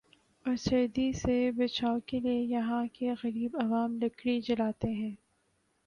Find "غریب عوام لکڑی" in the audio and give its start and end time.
3.23-4.39